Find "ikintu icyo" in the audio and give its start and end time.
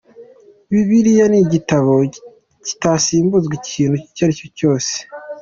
3.61-4.21